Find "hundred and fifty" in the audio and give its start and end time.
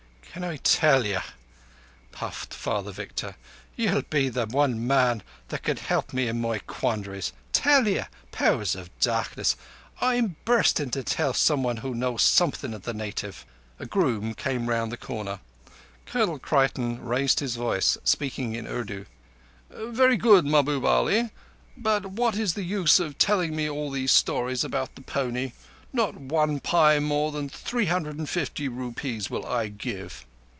27.87-28.69